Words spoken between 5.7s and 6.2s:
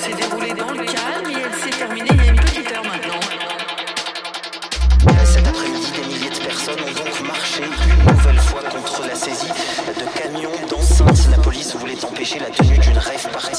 des